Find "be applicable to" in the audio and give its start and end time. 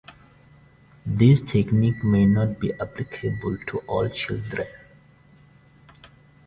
2.59-3.77